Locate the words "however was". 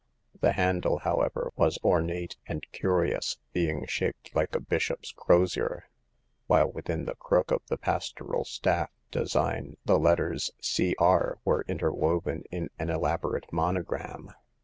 0.97-1.77